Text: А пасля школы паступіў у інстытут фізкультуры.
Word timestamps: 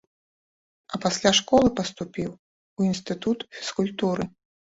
А 0.95 0.99
пасля 1.03 1.31
школы 1.39 1.67
паступіў 1.81 2.31
у 2.33 2.81
інстытут 2.89 3.45
фізкультуры. 3.59 4.29